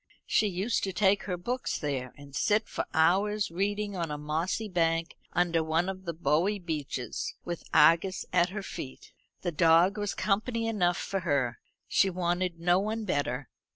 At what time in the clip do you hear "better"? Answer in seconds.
13.05-13.47